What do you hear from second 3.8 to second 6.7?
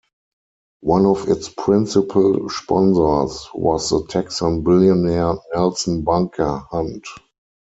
the Texan billionaire Nelson Bunker